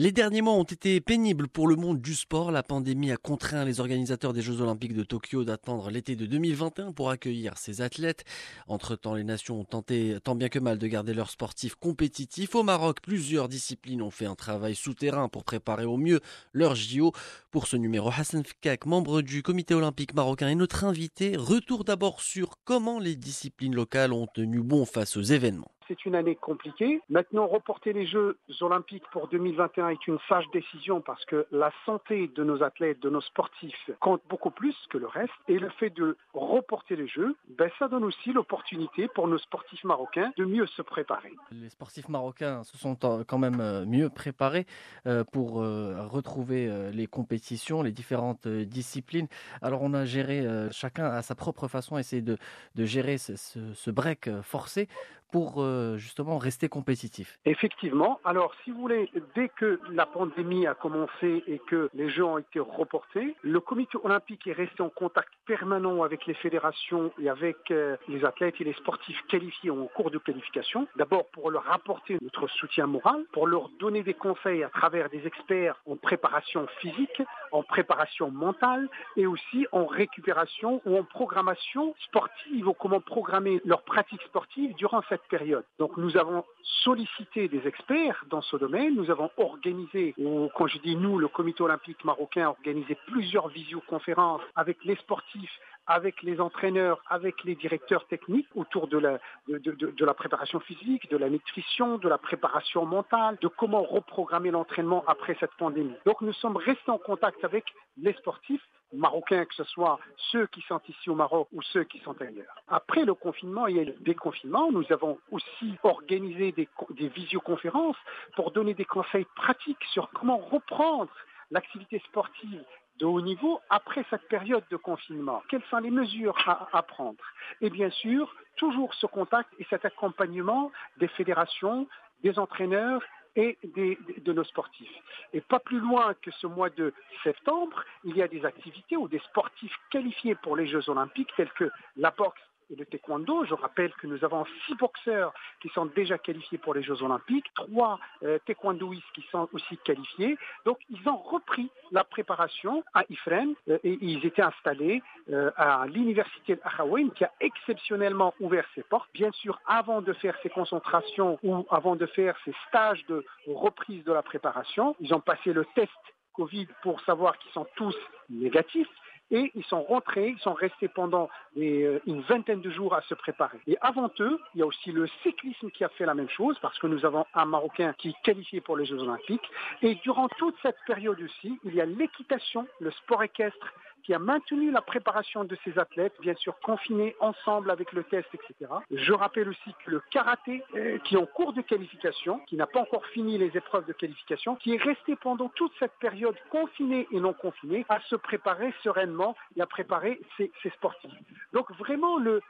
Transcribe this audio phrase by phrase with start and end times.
[0.00, 2.52] Les derniers mois ont été pénibles pour le monde du sport.
[2.52, 6.92] La pandémie a contraint les organisateurs des Jeux Olympiques de Tokyo d'attendre l'été de 2021
[6.92, 8.22] pour accueillir ces athlètes.
[8.68, 12.54] Entre-temps, les nations ont tenté tant bien que mal de garder leurs sportifs compétitifs.
[12.54, 16.20] Au Maroc, plusieurs disciplines ont fait un travail souterrain pour préparer au mieux
[16.52, 17.10] leurs JO.
[17.50, 21.36] Pour ce numéro, Hassan Fikak, membre du comité olympique marocain, est notre invité.
[21.36, 26.14] Retour d'abord sur comment les disciplines locales ont tenu bon face aux événements c'est une
[26.14, 27.00] année compliquée.
[27.08, 32.28] Maintenant, reporter les Jeux olympiques pour 2021 est une sage décision parce que la santé
[32.28, 35.32] de nos athlètes, de nos sportifs compte beaucoup plus que le reste.
[35.48, 39.84] Et le fait de reporter les Jeux, ben, ça donne aussi l'opportunité pour nos sportifs
[39.84, 41.32] marocains de mieux se préparer.
[41.50, 44.66] Les sportifs marocains se sont quand même euh, mieux préparés
[45.06, 49.28] euh, pour euh, retrouver les compétitions, les différentes disciplines.
[49.62, 52.36] Alors on a géré, chacun à sa propre façon, essayé de,
[52.76, 54.88] gérer ce break forcé
[55.30, 58.20] pour euh, justement rester compétitif Effectivement.
[58.24, 62.38] Alors, si vous voulez, dès que la pandémie a commencé et que les Jeux ont
[62.38, 67.70] été reportés, le comité olympique est resté en contact permanent avec les fédérations et avec
[67.70, 70.86] euh, les athlètes et les sportifs qualifiés en cours de qualification.
[70.96, 75.26] D'abord pour leur apporter notre soutien moral, pour leur donner des conseils à travers des
[75.26, 82.68] experts en préparation physique, en préparation mentale et aussi en récupération ou en programmation sportive
[82.68, 85.64] ou comment programmer leur pratique sportive durant cette période.
[85.78, 86.44] Donc nous avons
[86.84, 91.28] sollicité des experts dans ce domaine, nous avons organisé, ou quand je dis nous, le
[91.28, 95.58] comité olympique marocain a organisé plusieurs visioconférences avec les sportifs,
[95.88, 101.96] avec les entraîneurs, avec les directeurs techniques autour de la, préparation physique, de la nutrition,
[101.96, 105.94] de la préparation mentale, de comment reprogrammer l'entraînement après cette pandémie.
[106.04, 107.64] Donc nous sommes restés en contact avec
[107.96, 109.98] les sportifs marocains, que ce soit
[110.30, 112.54] ceux qui sont ici au Maroc ou ceux qui sont ailleurs.
[112.68, 117.96] Après le confinement et le déconfinement, nous avons aussi organisé des visioconférences
[118.36, 121.10] pour donner des conseils pratiques sur comment reprendre
[121.50, 122.64] l'activité sportive
[122.98, 125.42] de haut niveau après cette période de confinement.
[125.48, 126.36] Quelles sont les mesures
[126.72, 127.24] à, prendre?
[127.60, 131.86] Et bien sûr, toujours ce contact et cet accompagnement des fédérations,
[132.22, 133.02] des entraîneurs
[133.36, 134.90] et de nos sportifs.
[135.32, 136.92] Et pas plus loin que ce mois de
[137.22, 141.52] septembre, il y a des activités où des sportifs qualifiés pour les Jeux olympiques, tels
[141.52, 143.44] que la boxe et le taekwondo.
[143.44, 147.46] Je rappelle que nous avons six boxeurs qui sont déjà qualifiés pour les Jeux Olympiques,
[147.54, 150.36] trois euh, qui sont aussi qualifiés.
[150.64, 155.86] Donc ils ont repris la préparation à Ifrane euh, et ils étaient installés euh, à
[155.86, 159.08] l'université d'Ahawen qui a exceptionnellement ouvert ses portes.
[159.14, 164.04] Bien sûr, avant de faire ces concentrations ou avant de faire ces stages de reprise
[164.04, 165.90] de la préparation, ils ont passé le test
[166.34, 167.96] Covid pour savoir qu'ils sont tous
[168.30, 168.88] négatifs
[169.30, 173.14] et ils sont rentrés, ils sont restés pendant euh, une vingtaine de jours à se
[173.14, 173.58] préparer.
[173.66, 176.58] Et avant eux, il y a aussi le cyclisme qui a fait la même chose
[176.60, 179.48] parce que nous avons un Marocain qui est pour les Jeux Olympiques.
[179.82, 183.72] Et durant toute cette période aussi, il y a l'équitation, le sport équestre
[184.02, 188.28] qui a maintenu la préparation de ces athlètes, bien sûr confinés ensemble avec le test,
[188.34, 188.70] etc.
[188.90, 192.66] Je rappelle aussi que le karaté, euh, qui est en cours de qualification, qui n'a
[192.66, 197.06] pas encore fini les épreuves de qualification, qui est resté pendant toute cette période confiné
[197.10, 201.12] et non confiné, à se préparer sereinement et à préparer ses, ses sportifs.
[201.52, 202.40] Donc vraiment, le,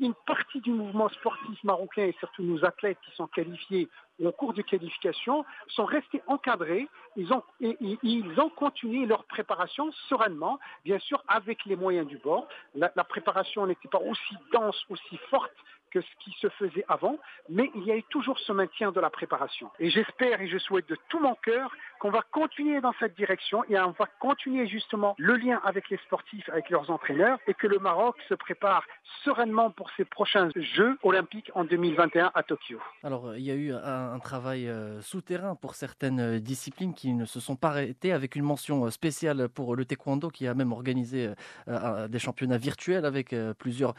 [0.00, 3.88] une partie du mouvement sportif marocain et surtout nos athlètes qui sont qualifiés
[4.22, 6.88] au cours de qualification sont restés encadrés.
[7.16, 12.18] Ils ont, et, ils ont continué leur préparation sereinement, bien sûr avec les moyens du
[12.18, 12.46] bord.
[12.74, 15.52] La préparation n'était pas aussi dense, aussi forte
[15.94, 17.18] que ce qui se faisait avant,
[17.48, 19.70] mais il y a eu toujours ce maintien de la préparation.
[19.78, 23.64] Et j'espère et je souhaite de tout mon cœur qu'on va continuer dans cette direction
[23.68, 27.66] et on va continuer justement le lien avec les sportifs, avec leurs entraîneurs et que
[27.68, 28.84] le Maroc se prépare
[29.24, 32.80] sereinement pour ses prochains Jeux olympiques en 2021 à Tokyo.
[33.02, 37.24] Alors, il y a eu un, travail euh, souterrain pour certaines euh, disciplines qui ne
[37.24, 40.72] se sont pas arrêtées avec une mention euh, spéciale pour le taekwondo qui a même
[40.72, 41.30] organisé
[41.66, 43.94] des championnats virtuels avec plusieurs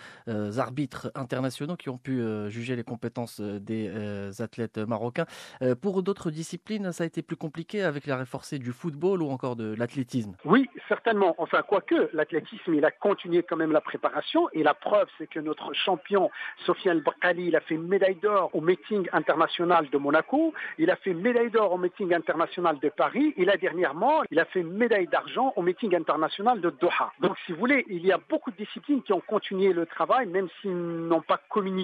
[0.57, 5.25] arbitres internationaux qui ont pu euh, juger les compétences euh, des euh, athlètes marocains.
[5.81, 9.56] Pour d'autres disciplines, ça a été plus compliqué avec la forcée du football ou encore
[9.56, 10.36] de l'athlétisme?
[10.45, 11.36] Oui, certainement.
[11.38, 15.39] Enfin, quoique, l'athlétisme, il a continué quand même la préparation et la preuve, c'est que
[15.39, 16.30] notre champion,
[16.65, 21.13] Sofiane Bakali, il a fait médaille d'or au meeting international de Monaco, il a fait
[21.13, 25.54] médaille d'or au meeting international de Paris et là, dernièrement, il a fait médaille d'argent
[25.56, 27.12] au meeting international de Doha.
[27.21, 30.27] Donc, si vous voulez, il y a beaucoup de disciplines qui ont continué le travail,
[30.27, 31.75] même s'ils n'ont pas communiqué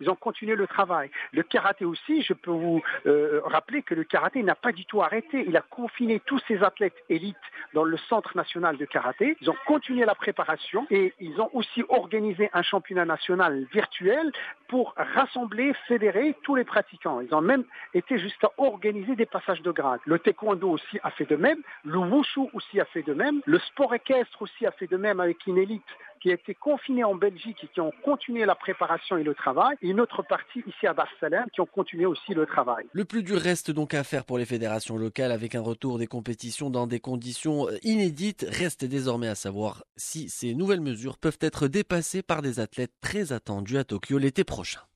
[0.00, 1.10] ils ont continué le travail.
[1.32, 5.02] Le karaté aussi, je peux vous euh, rappeler que le karaté n'a pas du tout
[5.02, 5.44] arrêté.
[5.46, 7.36] il a confiné tous ses athlètes élites
[7.74, 9.36] dans le centre national de karaté.
[9.40, 14.32] Ils ont continué la préparation et ils ont aussi organisé un championnat national virtuel
[14.68, 17.20] pour rassembler, fédérer tous les pratiquants.
[17.20, 17.64] Ils ont même
[17.94, 20.00] été jusqu'à organiser des passages de grade.
[20.06, 23.58] Le taekwondo aussi a fait de même, le wushu aussi a fait de même, le
[23.58, 25.82] sport équestre aussi a fait de même avec une élite
[26.22, 29.76] qui a été confinée en Belgique et qui ont continué la préparation et le travail,
[29.82, 32.86] et une autre partie ici à Barcelone qui ont continué aussi le travail.
[32.92, 36.06] Le plus dur reste donc à faire pour les fédérations locales avec un retour des
[36.06, 38.46] compétitions dans des conditions euh, inédites.
[38.48, 43.32] Reste désormais à savoir si ces nouvelles mesures peuvent être dépassées par des athlètes très
[43.32, 44.82] attendus à Tokyo l'été prochain.